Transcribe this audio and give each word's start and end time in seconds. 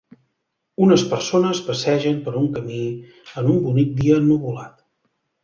Unes 0.85 1.03
persones 1.11 1.61
passegen 1.67 2.17
per 2.23 2.33
un 2.41 2.49
camí 2.57 2.81
en 3.43 3.53
un 3.53 3.61
bonic 3.69 3.95
dia 4.03 4.19
ennuvolat. 4.25 4.75